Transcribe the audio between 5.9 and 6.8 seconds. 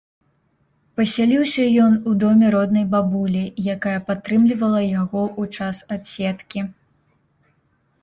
адседкі.